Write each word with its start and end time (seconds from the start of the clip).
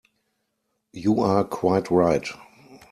You 0.93 1.19
are 1.21 1.43
quite 1.43 1.91
right. 1.91 2.27